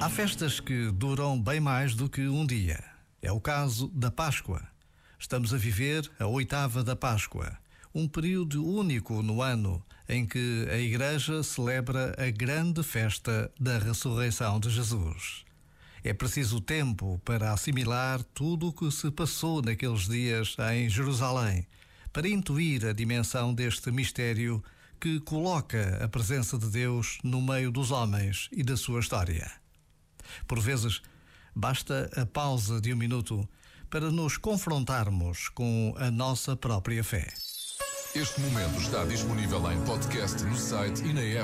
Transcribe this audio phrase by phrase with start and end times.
[0.00, 2.82] Há festas que duram bem mais do que um dia.
[3.20, 4.60] É o caso da Páscoa.
[5.18, 7.56] Estamos a viver a oitava da Páscoa,
[7.94, 14.58] um período único no ano em que a Igreja celebra a grande festa da ressurreição
[14.58, 15.44] de Jesus.
[16.02, 21.64] É preciso tempo para assimilar tudo o que se passou naqueles dias em Jerusalém,
[22.12, 24.62] para intuir a dimensão deste mistério
[25.00, 29.50] que coloca a presença de Deus no meio dos homens e da sua história.
[30.46, 31.02] Por vezes,
[31.54, 33.48] basta a pausa de um minuto
[33.90, 37.26] para nos confrontarmos com a nossa própria fé.
[38.14, 41.40] Este momento está disponível em podcast no site e na app.